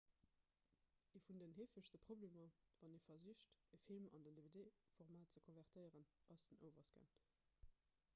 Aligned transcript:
ee 1.15 1.19
vun 1.25 1.41
den 1.41 1.51
heefegste 1.57 1.99
problemer 2.05 2.45
wann 2.79 2.95
ee 2.97 3.03
versicht 3.07 3.49
e 3.77 3.81
film 3.85 4.05
an 4.15 4.25
den 4.29 4.39
dvd-format 4.41 5.31
ze 5.35 5.45
konvertéieren 5.49 6.09
ass 6.37 6.49
den 6.53 6.61
overscan 6.69 7.07